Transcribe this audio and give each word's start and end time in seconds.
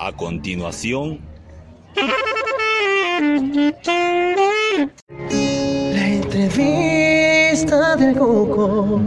A 0.00 0.12
continuación, 0.12 1.18
La 5.92 6.06
entrevista 6.06 7.96
del 7.96 8.16
Coco. 8.16 9.00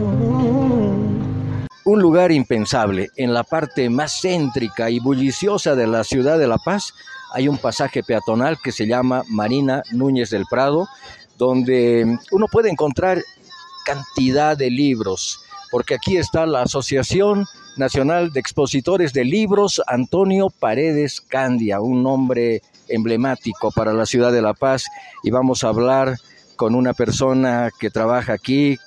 Un 1.86 2.02
lugar 2.02 2.30
impensable, 2.30 3.08
en 3.16 3.32
la 3.32 3.42
parte 3.42 3.88
más 3.88 4.20
céntrica 4.20 4.90
y 4.90 5.00
bulliciosa 5.00 5.74
de 5.74 5.86
la 5.86 6.04
ciudad 6.04 6.38
de 6.38 6.46
La 6.46 6.58
Paz, 6.58 6.92
hay 7.32 7.48
un 7.48 7.56
pasaje 7.56 8.02
peatonal 8.02 8.58
que 8.62 8.70
se 8.70 8.86
llama 8.86 9.22
Marina 9.28 9.82
Núñez 9.92 10.28
del 10.28 10.44
Prado, 10.44 10.86
donde 11.38 12.18
uno 12.32 12.48
puede 12.52 12.68
encontrar 12.68 13.22
cantidad 13.86 14.58
de 14.58 14.70
libros, 14.70 15.40
porque 15.70 15.94
aquí 15.94 16.18
está 16.18 16.44
la 16.44 16.60
Asociación 16.60 17.46
Nacional 17.76 18.32
de 18.32 18.40
Expositores 18.40 19.12
de 19.12 19.24
Libros 19.24 19.80
Antonio 19.86 20.50
Paredes 20.50 21.20
Candia, 21.20 21.80
un 21.80 22.02
nombre 22.02 22.62
emblemático 22.88 23.70
para 23.70 23.92
la 23.92 24.06
ciudad 24.06 24.32
de 24.32 24.42
La 24.42 24.54
Paz, 24.54 24.86
y 25.22 25.30
vamos 25.30 25.64
a 25.64 25.68
hablar 25.68 26.18
con 26.56 26.74
una 26.74 26.92
persona 26.92 27.70
que 27.78 27.90
trabaja 27.90 28.34
aquí, 28.34 28.78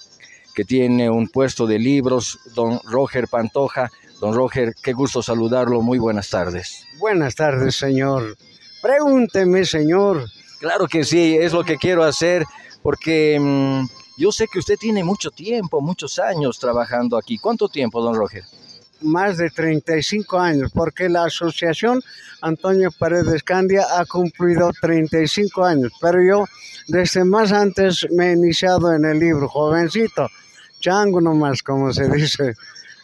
que 0.53 0.63
tiene 0.63 1.09
un 1.09 1.27
puesto 1.27 1.67
de 1.67 1.79
libros, 1.79 2.39
don 2.53 2.79
Roger 2.85 3.27
Pantoja. 3.27 3.91
Don 4.21 4.33
Roger, 4.33 4.73
qué 4.81 4.93
gusto 4.93 5.21
saludarlo, 5.21 5.81
muy 5.81 5.99
buenas 5.99 6.29
tardes. 6.29 6.85
Buenas 6.97 7.35
tardes, 7.35 7.75
señor. 7.75 8.37
Pregúnteme, 8.81 9.65
señor. 9.65 10.25
Claro 10.59 10.87
que 10.87 11.03
sí, 11.03 11.35
es 11.37 11.51
lo 11.51 11.63
que 11.65 11.77
quiero 11.77 12.03
hacer, 12.03 12.45
porque 12.81 13.37
mm, 13.39 13.87
yo 14.17 14.31
sé 14.31 14.47
que 14.47 14.59
usted 14.59 14.77
tiene 14.77 15.03
mucho 15.03 15.31
tiempo, 15.31 15.81
muchos 15.81 16.17
años 16.19 16.59
trabajando 16.59 17.17
aquí. 17.17 17.37
¿Cuánto 17.37 17.67
tiempo, 17.67 18.01
don 18.01 18.15
Roger? 18.15 18.45
Más 19.01 19.37
de 19.37 19.49
35 19.49 20.39
años, 20.39 20.71
porque 20.73 21.09
la 21.09 21.25
asociación 21.25 22.01
Antonio 22.41 22.89
Paredes 22.97 23.43
Candia 23.43 23.85
ha 23.97 24.05
cumplido 24.05 24.71
35 24.81 25.65
años, 25.65 25.91
pero 26.01 26.23
yo 26.23 26.45
desde 26.87 27.23
más 27.23 27.51
antes 27.51 28.07
me 28.11 28.29
he 28.29 28.33
iniciado 28.33 28.93
en 28.93 29.05
el 29.05 29.19
libro, 29.19 29.47
jovencito, 29.49 30.29
chango 30.79 31.19
nomás, 31.19 31.61
como 31.63 31.91
se 31.91 32.07
dice. 32.09 32.53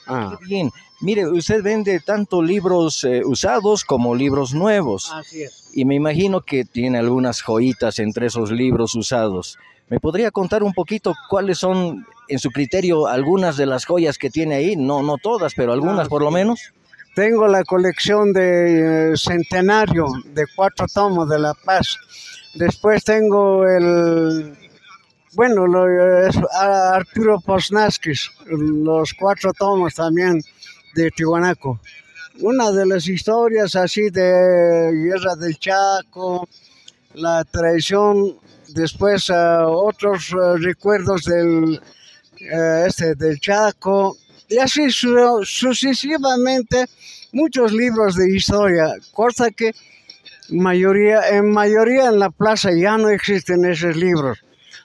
Ah, 0.07 0.37
bien. 0.41 0.71
Mire, 1.01 1.27
usted 1.27 1.63
vende 1.63 1.99
tanto 1.99 2.41
libros 2.43 3.03
eh, 3.03 3.21
usados 3.25 3.83
como 3.83 4.13
libros 4.15 4.53
nuevos. 4.53 5.11
así 5.13 5.43
es. 5.43 5.69
Y 5.73 5.85
me 5.85 5.95
imagino 5.95 6.41
que 6.41 6.63
tiene 6.65 6.99
algunas 6.99 7.41
joyitas 7.41 7.99
entre 7.99 8.27
esos 8.27 8.51
libros 8.51 8.93
usados. 8.95 9.57
¿Me 9.89 9.99
podría 9.99 10.31
contar 10.31 10.63
un 10.63 10.73
poquito 10.73 11.13
cuáles 11.29 11.57
son, 11.57 12.05
en 12.27 12.39
su 12.39 12.49
criterio, 12.51 13.07
algunas 13.07 13.57
de 13.57 13.65
las 13.65 13.85
joyas 13.85 14.17
que 14.17 14.29
tiene 14.29 14.55
ahí? 14.55 14.75
No, 14.75 15.01
no 15.03 15.17
todas, 15.17 15.53
pero 15.55 15.73
algunas 15.73 16.07
por 16.07 16.21
lo 16.21 16.31
menos. 16.31 16.71
Tengo 17.15 17.47
la 17.47 17.63
colección 17.65 18.31
de 18.31 19.11
eh, 19.11 19.17
Centenario 19.17 20.05
de 20.33 20.45
cuatro 20.55 20.85
tomos 20.93 21.27
de 21.27 21.39
La 21.39 21.53
Paz. 21.53 21.97
Después 22.53 23.03
tengo 23.03 23.65
el, 23.67 24.53
bueno, 25.33 25.67
lo, 25.67 26.25
es 26.27 26.37
a- 26.53 26.95
Arturo 26.95 27.41
Posnaskis, 27.41 28.29
los 28.45 29.13
cuatro 29.13 29.51
tomos 29.51 29.93
también 29.95 30.41
de 30.95 31.11
Tihuanaco. 31.11 31.79
Una 32.39 32.71
de 32.71 32.85
las 32.85 33.07
historias 33.07 33.75
así 33.75 34.09
de 34.09 34.89
Guerra 34.93 35.35
del 35.35 35.57
Chaco, 35.59 36.47
la 37.13 37.43
traición, 37.43 38.37
después 38.69 39.29
ah, 39.29 39.67
otros 39.67 40.33
ah, 40.41 40.55
recuerdos 40.57 41.23
del, 41.23 41.81
eh, 42.39 42.85
este, 42.87 43.15
del 43.15 43.39
Chaco, 43.39 44.17
y 44.47 44.57
así 44.57 44.89
su- 44.91 45.41
sucesivamente 45.43 46.85
muchos 47.33 47.71
libros 47.73 48.15
de 48.15 48.35
historia, 48.35 48.95
cosa 49.13 49.51
que 49.51 49.71
mayoría, 50.49 51.29
en 51.29 51.51
mayoría 51.51 52.07
en 52.07 52.19
la 52.19 52.29
plaza 52.29 52.69
ya 52.73 52.97
no 52.97 53.09
existen 53.09 53.65
esos 53.65 53.95
libros. 53.95 54.39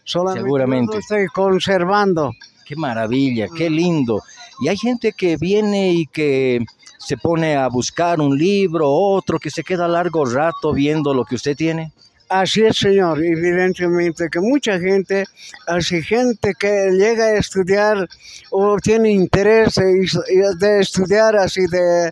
Solamente 0.04 0.44
Seguramente. 0.44 0.94
los 0.96 1.04
estoy 1.04 1.26
conservando. 1.26 2.32
Qué 2.64 2.76
maravilla, 2.76 3.46
qué 3.56 3.68
lindo. 3.70 4.22
Y 4.60 4.68
hay 4.68 4.76
gente 4.76 5.12
que 5.12 5.36
viene 5.36 5.92
y 5.92 6.06
que 6.06 6.60
se 6.98 7.16
pone 7.16 7.56
a 7.56 7.68
buscar 7.68 8.20
un 8.20 8.36
libro, 8.36 8.90
otro, 8.90 9.38
que 9.38 9.50
se 9.50 9.62
queda 9.62 9.86
largo 9.86 10.24
rato 10.24 10.72
viendo 10.72 11.14
lo 11.14 11.24
que 11.24 11.36
usted 11.36 11.56
tiene. 11.56 11.92
Así 12.28 12.64
es, 12.64 12.78
señor, 12.78 13.22
evidentemente 13.22 14.28
que 14.28 14.40
mucha 14.40 14.80
gente, 14.80 15.24
así 15.68 16.02
gente 16.02 16.54
que 16.58 16.90
llega 16.90 17.26
a 17.26 17.38
estudiar 17.38 18.08
o 18.50 18.76
tiene 18.78 19.12
interés 19.12 19.76
de, 19.76 20.80
estudiar 20.80 21.36
así 21.36 21.60
de, 21.68 22.10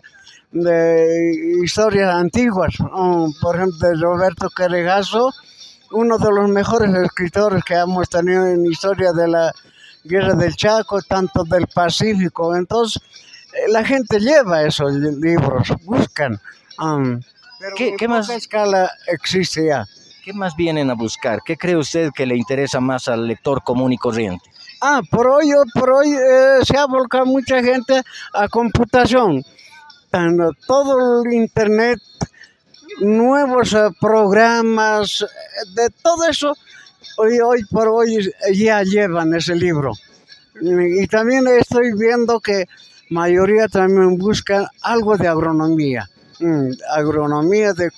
de 0.51 1.59
historias 1.65 2.15
antiguas, 2.15 2.75
por 3.41 3.57
ejemplo, 3.57 3.89
de 3.89 3.95
Roberto 3.95 4.49
Carregazo, 4.49 5.33
uno 5.91 6.17
de 6.17 6.31
los 6.31 6.49
mejores 6.49 6.95
escritores 6.95 7.61
que 7.65 7.73
hemos 7.73 8.07
tenido 8.07 8.47
en 8.47 8.65
historia 8.65 9.11
de 9.11 9.27
la 9.27 9.53
guerra 10.05 10.33
del 10.35 10.55
Chaco, 10.55 11.01
tanto 11.01 11.43
del 11.43 11.67
Pacífico. 11.67 12.55
Entonces, 12.55 13.01
eh, 13.53 13.69
la 13.71 13.83
gente 13.83 14.19
lleva 14.19 14.63
esos 14.63 14.93
li- 14.93 15.15
libros, 15.19 15.69
buscan. 15.83 16.39
um, 16.79 17.19
pero 17.59 17.75
¿Qué- 17.75 17.95
qué 17.97 18.07
más? 18.07 18.29
escala 18.29 18.89
existe 19.07 19.65
ya. 19.67 19.85
¿Qué 20.23 20.33
más 20.33 20.55
vienen 20.55 20.89
a 20.89 20.93
buscar? 20.95 21.39
¿Qué 21.45 21.55
cree 21.55 21.75
usted 21.77 22.09
que 22.13 22.25
le 22.25 22.35
interesa 22.35 22.79
más 22.79 23.07
al 23.07 23.27
lector 23.27 23.63
común 23.63 23.93
y 23.93 23.97
corriente? 23.97 24.43
Ah, 24.81 25.01
por 25.09 25.27
hoy, 25.27 25.51
por 25.73 25.89
hoy 25.91 26.09
eh, 26.13 26.59
se 26.63 26.77
ha 26.77 26.85
volcado 26.85 27.25
mucha 27.25 27.61
gente 27.63 28.01
a 28.33 28.47
computación. 28.47 29.43
Tan- 30.11 30.37
todo 30.67 31.23
el 31.23 31.33
internet, 31.33 31.99
nuevos 32.99 33.73
eh, 33.73 33.89
programas, 33.99 35.21
eh, 35.21 35.25
de 35.75 35.89
todo 36.01 36.25
eso, 36.27 36.55
hoy, 37.17 37.39
hoy 37.39 37.63
por 37.65 37.87
hoy 37.87 38.31
ya 38.53 38.83
llevan 38.83 39.33
ese 39.33 39.55
libro. 39.55 39.93
Y 40.61 41.07
también 41.07 41.47
estoy 41.47 41.93
viendo 41.97 42.39
que 42.39 42.65
mayoría 43.09 43.67
también 43.67 44.17
buscan 44.17 44.65
algo 44.81 45.17
de 45.17 45.27
agronomía. 45.27 46.09
Mm, 46.39 46.71
agronomía 46.95 47.73
de, 47.73 47.89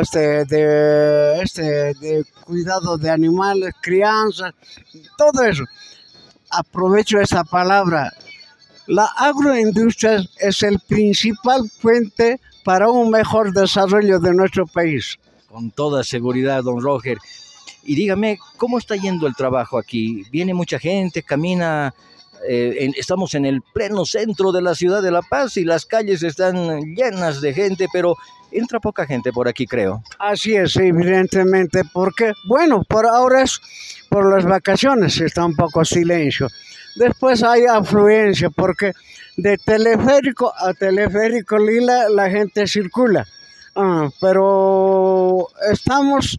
este, 0.00 0.44
de, 0.44 1.42
este, 1.42 1.62
de 1.94 2.24
cuidado 2.44 2.96
de 2.98 3.10
animales, 3.10 3.72
crianza, 3.80 4.52
todo 5.16 5.44
eso 5.44 5.64
aprovecho 6.54 7.20
esa 7.20 7.44
palabra. 7.44 8.12
La 8.86 9.06
agroindustria 9.16 10.24
es 10.38 10.62
el 10.62 10.78
principal 10.80 11.70
puente 11.80 12.40
para 12.64 12.90
un 12.90 13.10
mejor 13.10 13.52
desarrollo 13.52 14.18
de 14.18 14.34
nuestro 14.34 14.66
país. 14.66 15.18
Con 15.48 15.70
toda 15.70 16.04
seguridad, 16.04 16.62
don 16.62 16.82
Roger. 16.82 17.18
Y 17.84 17.94
dígame, 17.94 18.38
¿cómo 18.56 18.78
está 18.78 18.96
yendo 18.96 19.26
el 19.26 19.34
trabajo 19.34 19.78
aquí? 19.78 20.24
¿Viene 20.30 20.54
mucha 20.54 20.78
gente? 20.78 21.22
¿Camina? 21.22 21.94
eh, 22.46 22.90
estamos 22.96 23.34
en 23.34 23.46
el 23.46 23.62
pleno 23.62 24.04
centro 24.04 24.52
de 24.52 24.62
la 24.62 24.74
ciudad 24.74 25.02
de 25.02 25.10
La 25.10 25.22
Paz 25.22 25.56
y 25.56 25.64
las 25.64 25.86
calles 25.86 26.22
están 26.22 26.94
llenas 26.94 27.40
de 27.40 27.54
gente, 27.54 27.86
pero 27.92 28.16
entra 28.50 28.80
poca 28.80 29.06
gente 29.06 29.32
por 29.32 29.48
aquí, 29.48 29.66
creo. 29.66 30.02
Así 30.18 30.54
es, 30.54 30.76
evidentemente, 30.76 31.82
porque, 31.92 32.32
bueno, 32.46 32.82
por 32.88 33.06
ahora 33.06 33.42
es 33.42 33.60
por 34.08 34.32
las 34.32 34.44
vacaciones, 34.44 35.20
está 35.20 35.44
un 35.44 35.56
poco 35.56 35.84
silencio. 35.84 36.48
Después 36.96 37.42
hay 37.42 37.64
afluencia, 37.64 38.50
porque 38.50 38.92
de 39.36 39.58
teleférico 39.58 40.52
a 40.56 40.72
teleférico 40.74 41.58
Lila 41.58 42.08
la 42.08 42.30
gente 42.30 42.66
circula. 42.66 43.26
Ah, 43.74 44.08
pero 44.20 45.48
estamos 45.72 46.38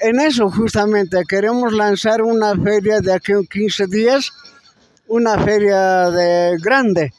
en 0.00 0.20
eso 0.20 0.50
justamente, 0.50 1.22
queremos 1.28 1.72
lanzar 1.72 2.22
una 2.22 2.54
feria 2.54 3.00
de 3.00 3.12
aquí 3.12 3.32
a 3.32 3.40
15 3.48 3.86
días, 3.86 4.32
una 5.06 5.38
feria 5.38 6.10
de 6.10 6.56
grande, 6.58 7.12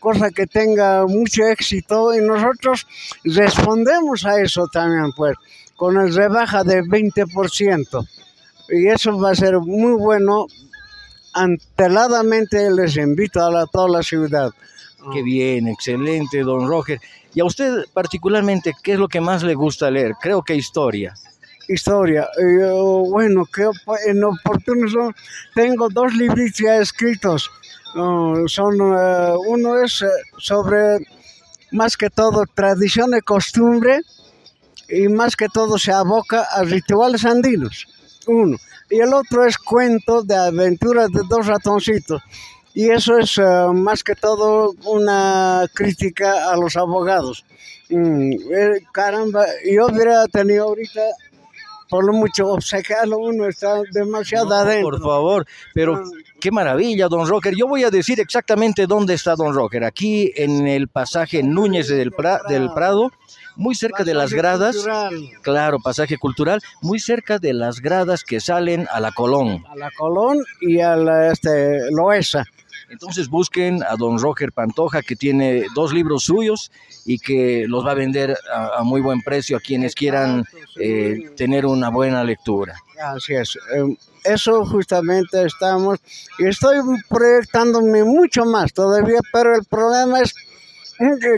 cosa 0.00 0.30
que 0.30 0.46
tenga 0.46 1.04
mucho 1.06 1.44
éxito 1.46 2.14
y 2.14 2.20
nosotros 2.20 2.86
respondemos 3.24 4.24
a 4.24 4.40
eso 4.40 4.66
también, 4.72 5.12
pues, 5.14 5.36
con 5.76 5.98
el 5.98 6.14
rebaja 6.14 6.64
de 6.64 6.82
20%. 6.82 8.06
Y 8.70 8.88
eso 8.88 9.18
va 9.18 9.30
a 9.30 9.34
ser 9.34 9.58
muy 9.58 9.92
bueno. 9.92 10.46
Anteladamente 11.34 12.70
les 12.70 12.96
invito 12.96 13.44
a 13.44 13.50
la, 13.50 13.66
toda 13.66 13.88
la 13.88 14.02
ciudad. 14.02 14.50
Qué 15.12 15.22
bien, 15.22 15.68
excelente, 15.68 16.40
don 16.40 16.66
Roger. 16.66 16.98
Y 17.34 17.40
a 17.40 17.44
usted 17.44 17.84
particularmente, 17.92 18.72
¿qué 18.82 18.94
es 18.94 18.98
lo 18.98 19.08
que 19.08 19.20
más 19.20 19.42
le 19.42 19.54
gusta 19.54 19.90
leer? 19.90 20.14
Creo 20.20 20.42
que 20.42 20.56
historia. 20.56 21.14
Historia. 21.68 22.28
Y, 22.38 22.62
oh, 22.70 23.04
bueno, 23.10 23.42
op- 23.42 23.98
en 24.06 24.22
oportuno 24.24 24.88
son- 24.88 25.14
tengo 25.54 25.88
dos 25.88 26.14
libritos 26.14 26.58
ya 26.58 26.76
escritos. 26.76 27.50
Son, 28.46 28.74
eh, 28.74 29.34
uno 29.48 29.82
es 29.82 30.02
eh, 30.02 30.06
sobre, 30.38 30.98
más 31.72 31.96
que 31.96 32.10
todo, 32.10 32.44
tradición 32.54 33.16
y 33.16 33.20
costumbre, 33.20 34.00
y 34.88 35.08
más 35.08 35.34
que 35.34 35.48
todo 35.48 35.78
se 35.78 35.92
aboca 35.92 36.42
a 36.42 36.62
rituales 36.62 37.24
andinos. 37.24 37.86
Uno. 38.26 38.56
Y 38.90 39.00
el 39.00 39.12
otro 39.14 39.44
es 39.46 39.56
cuento 39.58 40.22
de 40.22 40.36
aventuras 40.36 41.10
de 41.10 41.22
dos 41.28 41.46
ratoncitos. 41.46 42.22
Y 42.74 42.90
eso 42.90 43.16
es 43.18 43.38
eh, 43.38 43.42
más 43.72 44.04
que 44.04 44.14
todo 44.14 44.74
una 44.84 45.64
crítica 45.74 46.50
a 46.52 46.56
los 46.56 46.76
abogados. 46.76 47.44
Mm, 47.88 48.32
caramba, 48.92 49.46
yo 49.64 49.86
hubiera 49.86 50.26
tenido 50.26 50.64
ahorita 50.64 51.00
por 51.88 52.04
lo 52.04 52.12
mucho 52.12 52.48
obsequiarlo 52.48 53.18
uno 53.18 53.46
está 53.46 53.80
demasiado 53.92 54.54
adentro. 54.54 54.90
Por 54.90 55.00
favor, 55.00 55.46
pero 55.74 56.02
qué 56.40 56.50
maravilla, 56.50 57.08
don 57.08 57.26
Rocker. 57.28 57.54
Yo 57.54 57.66
voy 57.66 57.84
a 57.84 57.90
decir 57.90 58.20
exactamente 58.20 58.86
dónde 58.86 59.14
está 59.14 59.36
don 59.36 59.54
Rocker. 59.54 59.84
Aquí 59.84 60.32
en 60.36 60.66
el 60.66 60.88
pasaje 60.88 61.42
Núñez 61.42 61.88
del, 61.88 62.12
del 62.48 62.70
Prado, 62.72 63.12
muy 63.56 63.74
cerca 63.74 64.04
de 64.04 64.14
las 64.14 64.32
gradas. 64.32 64.76
Claro, 65.42 65.78
pasaje 65.80 66.18
cultural, 66.18 66.60
muy 66.82 67.00
cerca 67.00 67.38
de 67.38 67.52
las 67.52 67.80
gradas 67.80 68.24
que 68.24 68.40
salen 68.40 68.86
a 68.92 69.00
la 69.00 69.12
Colón. 69.12 69.64
A 69.68 69.76
la 69.76 69.90
Colón 69.90 70.38
y 70.60 70.80
a 70.80 70.96
la 70.96 71.32
este, 71.32 71.90
Loesa. 71.90 72.44
Entonces 72.88 73.28
busquen 73.28 73.82
a 73.82 73.96
don 73.96 74.18
Roger 74.18 74.52
Pantoja, 74.52 75.02
que 75.02 75.16
tiene 75.16 75.64
dos 75.74 75.92
libros 75.92 76.24
suyos 76.24 76.70
y 77.04 77.18
que 77.18 77.66
los 77.66 77.84
va 77.84 77.92
a 77.92 77.94
vender 77.94 78.36
a, 78.52 78.82
muy 78.82 79.00
buen 79.00 79.22
precio 79.22 79.56
a 79.56 79.60
quienes 79.60 79.94
quieran 79.94 80.44
eh, 80.78 81.30
tener 81.36 81.66
una 81.66 81.88
buena 81.88 82.22
lectura. 82.22 82.76
Así 83.02 83.34
es. 83.34 83.58
Em, 83.74 83.96
eso 84.24 84.64
justamente 84.66 85.44
estamos, 85.44 85.98
y 86.38 86.46
estoy 86.46 86.78
proyectándome 87.08 88.04
mucho 88.04 88.44
más 88.44 88.72
todavía, 88.72 89.20
pero 89.32 89.54
el 89.54 89.64
problema 89.64 90.20
es 90.20 90.34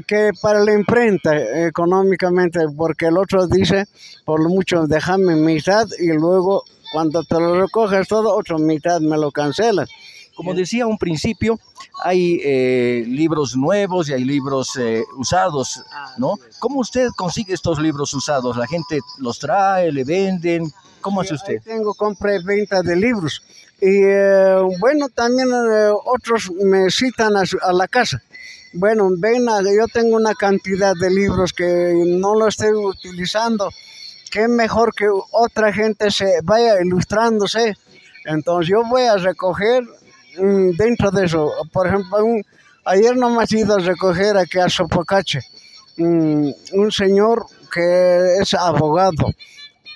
que 0.07 0.31
para 0.41 0.61
la 0.61 0.73
imprenta 0.73 1.37
económicamente, 1.67 2.61
porque 2.77 3.07
el 3.07 3.19
otro 3.19 3.47
dice, 3.47 3.87
por 4.25 4.43
lo 4.43 4.49
mucho, 4.49 4.87
déjame 4.87 5.35
mitad 5.35 5.87
y 5.99 6.13
luego 6.13 6.65
cuando 6.93 7.23
te 7.25 7.35
lo 7.35 7.61
recoges 7.61 8.09
todo, 8.09 8.35
otra 8.35 8.57
mitad 8.59 9.01
me 9.01 9.19
lo 9.19 9.31
cancelas. 9.31 9.91
Como 10.39 10.55
decía 10.55 10.87
un 10.87 10.99
principio, 10.99 11.59
hay 12.05 12.41
eh, 12.45 13.03
libros 13.09 13.57
nuevos 13.57 14.09
y 14.09 14.13
hay 14.13 14.23
libros 14.23 14.77
eh, 14.77 15.03
usados, 15.17 15.83
¿no? 16.17 16.39
¿Cómo 16.61 16.79
usted 16.79 17.09
consigue 17.17 17.55
estos 17.55 17.81
libros 17.81 18.15
usados? 18.15 18.57
¿La 18.57 18.69
gente 18.69 19.01
los 19.19 19.41
trae, 19.41 19.91
le 19.91 20.05
venden? 20.05 20.73
¿Cómo 21.01 21.23
hace 21.23 21.35
usted? 21.35 21.61
tengo 21.65 21.93
compra 21.93 22.37
y 22.37 22.45
venta 22.45 22.83
de 22.83 22.95
libros. 22.95 23.43
Y 23.81 24.05
eh, 24.05 24.63
bueno, 24.79 25.09
también 25.09 25.49
otros 26.05 26.53
me 26.53 26.89
citan 26.89 27.33
a, 27.37 27.73
la 27.73 27.89
casa. 27.89 28.23
Bueno, 28.75 29.09
ven, 29.19 29.45
yo 29.45 29.89
tengo 29.93 30.15
una 30.15 30.35
cantidad 30.35 30.95
de 30.95 31.11
libros 31.11 31.53
que 31.53 32.01
no 32.07 32.37
lo 32.37 32.47
estoy 32.47 32.71
utilizando. 32.75 33.71
Qué 34.31 34.47
mejor 34.47 34.95
que 34.95 35.07
otra 35.33 35.73
gente 35.73 36.13
se 36.13 36.43
vaya 36.45 36.81
ilustrándose. 36.81 37.77
Entonces 38.25 38.69
yo 38.69 38.85
voy 38.85 39.03
a 39.03 39.17
recoger 39.17 39.83
dentro 40.77 41.11
de 41.11 41.27
eso, 41.27 41.51
por 41.73 41.87
ejemplo, 41.87 42.19
ayer 42.85 43.17
nomás 43.17 43.53
he 43.53 43.61
ido 43.61 43.75
a 43.75 43.79
recoger 43.79 44.37
aquí 44.37 44.59
a 44.59 44.69
Sopocache, 44.69 45.41
mm, 45.97 46.51
un 46.73 46.93
señor 46.93 47.47
que 47.73 48.39
es 48.41 48.55
abogado, 48.55 49.33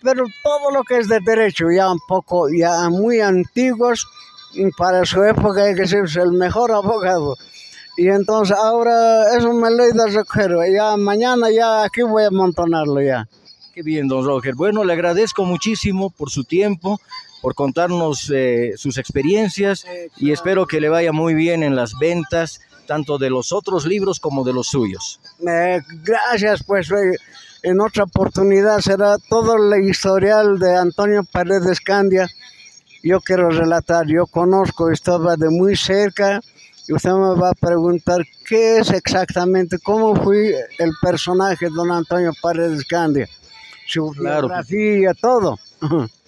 pero 0.03 0.25
todo 0.43 0.71
lo 0.73 0.83
que 0.83 0.99
es 0.99 1.09
de 1.09 1.21
derecho, 1.21 1.67
ya 1.75 1.91
un 1.91 2.01
poco, 2.07 2.49
ya 2.51 2.89
muy 2.91 3.21
antiguos, 3.21 4.07
mm, 4.57 4.71
para 4.77 5.05
su 5.05 5.23
época 5.23 5.65
hay 5.65 5.75
que 5.75 5.87
ser 5.87 6.05
el 6.17 6.33
mejor 6.33 6.73
abogado. 6.73 7.37
Y 7.97 8.09
entonces 8.09 8.57
ahora 8.57 9.37
eso 9.37 9.53
me 9.53 9.71
lo 9.71 9.85
he 9.85 9.91
ido 9.91 10.05
a 10.05 10.07
recoger, 10.07 10.51
ya 10.75 10.97
mañana 10.97 11.51
ya 11.51 11.85
aquí 11.85 12.03
voy 12.03 12.25
a 12.25 12.29
amontonarlo 12.29 13.01
ya. 13.01 13.29
Qué 13.75 13.83
bien, 13.83 14.07
don 14.07 14.25
Roger. 14.25 14.55
Bueno, 14.55 14.85
le 14.85 14.93
agradezco 14.93 15.45
muchísimo 15.45 16.11
por 16.11 16.31
su 16.31 16.45
tiempo, 16.45 17.01
por 17.43 17.55
contarnos 17.57 18.31
eh, 18.33 18.75
sus 18.77 18.97
experiencias 18.97 19.85
y 20.17 20.31
espero 20.31 20.67
que 20.67 20.81
le 20.81 20.89
vaya 20.89 21.13
muy 21.13 21.35
bien 21.35 21.65
en 21.65 21.75
las 21.75 21.99
ventas, 21.99 22.61
tanto 22.87 23.19
de 23.19 23.31
los 23.31 23.53
otros 23.53 23.85
libros 23.85 24.21
como 24.21 24.45
de 24.45 24.53
los 24.53 24.69
suyos. 24.69 25.21
Eh, 25.47 25.81
gracias, 26.05 26.63
pues 26.63 26.91
eh, 26.93 27.19
en 27.65 27.81
otra 27.81 28.05
oportunidad 28.05 28.79
será 28.79 29.17
todo 29.29 29.57
el 29.57 29.85
historial 29.85 30.59
de 30.61 30.77
Antonio 30.77 31.25
Paredes 31.25 31.81
Candia. 31.81 32.29
Yo 33.03 33.21
quiero 33.21 33.51
relatar, 33.51 34.07
yo 34.07 34.27
conozco, 34.27 34.91
estaba 34.91 35.37
de 35.37 35.51
muy 35.51 35.77
cerca 35.77 36.41
y 36.87 36.93
usted 36.93 37.11
me 37.11 37.35
va 37.35 37.51
a 37.51 37.55
preguntar 37.55 38.23
qué 38.49 38.79
es 38.79 38.91
exactamente, 38.91 39.79
cómo 39.81 40.15
fui 40.15 40.55
el 40.79 40.91
personaje 41.01 41.67
de 41.67 41.73
don 41.75 41.91
Antonio 41.91 42.31
Paredes 42.41 42.85
Candia, 42.85 43.29
su 43.89 44.11
claro. 44.11 44.47
biografía, 44.47 45.13
todo. 45.21 45.59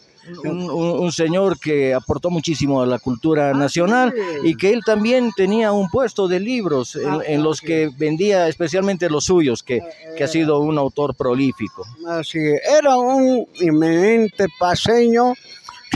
un, 0.44 1.12
señor 1.12 1.58
que 1.58 1.94
aportó 1.94 2.30
muchísimo 2.30 2.82
a 2.82 2.86
la 2.86 2.98
cultura 2.98 3.50
ah, 3.50 3.54
nacional 3.54 4.14
y 4.42 4.56
que 4.56 4.72
él 4.72 4.82
también 4.84 5.30
tenía 5.36 5.72
un 5.72 5.88
puesto 5.90 6.28
de 6.28 6.40
libros 6.40 6.96
en, 6.96 7.08
ah, 7.08 7.42
los 7.42 7.60
que 7.60 7.90
vendía 7.96 8.48
especialmente 8.48 9.10
los 9.10 9.24
suyos, 9.24 9.62
que, 9.62 9.80
que, 10.16 10.24
ha 10.24 10.28
sido 10.28 10.60
un 10.60 10.78
autor 10.78 11.14
prolífico. 11.14 11.84
Así, 12.08 12.38
era 12.38 12.96
un 12.96 13.46
eminente 13.60 14.46
paseño, 14.58 15.34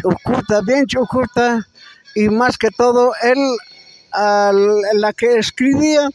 chucuta, 0.01 0.61
bien 0.67 0.87
chucuta, 0.87 1.67
y 2.15 2.29
más 2.29 2.59
que 2.59 2.71
todo, 2.71 3.13
él, 3.23 3.39
la 4.95 5.13
que 5.13 5.39
escribía, 5.39 6.09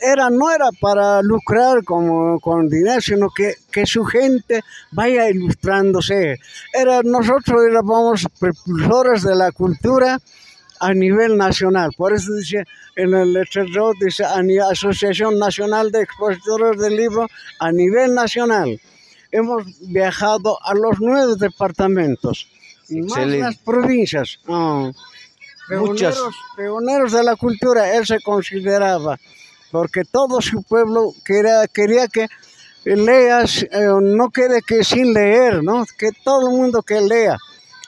era, 0.00 0.30
no 0.30 0.50
era 0.50 0.70
para 0.80 1.22
lucrar 1.22 1.84
como, 1.84 2.40
con 2.40 2.68
dinero, 2.68 3.00
sino 3.00 3.28
que, 3.30 3.54
que 3.70 3.86
su 3.86 4.04
gente 4.04 4.62
vaya 4.90 5.28
ilustrándose. 5.30 6.38
Era, 6.72 7.02
nosotros 7.02 7.62
éramos 7.68 8.26
propulsores 8.38 9.22
de 9.22 9.34
la 9.34 9.52
cultura 9.52 10.18
a 10.80 10.92
nivel 10.92 11.36
nacional. 11.36 11.90
Por 11.96 12.12
eso 12.12 12.32
dice 12.34 12.64
en 12.96 13.14
el 13.14 13.32
letrero, 13.32 13.92
dice 14.00 14.24
Asociación 14.24 15.38
Nacional 15.38 15.90
de 15.90 16.02
Expositores 16.02 16.80
del 16.80 16.96
Libro 16.96 17.28
a 17.58 17.72
nivel 17.72 18.14
nacional. 18.14 18.80
Hemos 19.32 19.64
viajado 19.80 20.58
a 20.62 20.74
los 20.74 21.00
nueve 21.00 21.34
departamentos 21.38 22.48
y 22.88 23.02
más 23.02 23.26
las 23.26 23.56
provincias. 23.56 24.38
Muchas. 25.70 26.18
Pioneros 26.56 27.12
de 27.12 27.24
la 27.24 27.36
cultura, 27.36 27.96
él 27.96 28.06
se 28.06 28.20
consideraba 28.20 29.18
porque 29.74 30.04
todo 30.04 30.40
su 30.40 30.62
pueblo 30.62 31.12
quería, 31.24 31.66
que 31.66 32.28
leas, 32.84 33.64
eh, 33.64 33.88
no 34.00 34.30
quede 34.30 34.62
que 34.62 34.84
sin 34.84 35.12
leer, 35.12 35.64
¿no? 35.64 35.84
Que 35.98 36.10
todo 36.24 36.48
el 36.48 36.56
mundo 36.56 36.80
que 36.80 37.00
lea. 37.00 37.36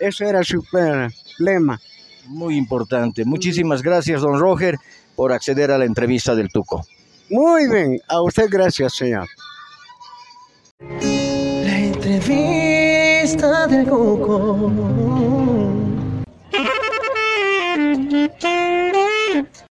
Ese 0.01 0.29
era 0.29 0.43
su 0.43 0.65
eh, 0.77 1.09
lema. 1.39 1.81
Muy 2.27 2.57
importante. 2.57 3.25
Muchísimas 3.25 3.83
gracias, 3.83 4.21
don 4.21 4.41
Roger, 4.41 4.79
por 5.15 5.33
acceder 5.33 5.71
a 5.71 5.79
la 5.79 5.85
entrevista 5.85 6.35
del 6.35 6.49
Tuco. 6.49 6.85
Muy 7.31 7.71
bien, 7.71 8.01
a 8.09 8.21
usted 8.21 8.49
gracias, 8.51 8.97
señor. 8.97 9.29
La 10.91 11.79
entrevista 11.79 13.69
del 13.69 13.85
Tuco. 13.85 14.73